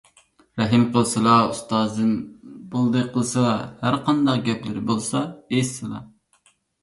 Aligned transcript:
رەھىم 0.59 0.85
قىلسىلا، 0.93 1.33
ئۇستازىم، 1.49 2.15
بولدى 2.71 3.03
قىلسىلا! 3.17 3.53
ھەرقانداق 3.83 4.41
گەپلىرى 4.49 4.83
بولسا 4.91 5.23
ئېيتسىلا! 5.51 6.01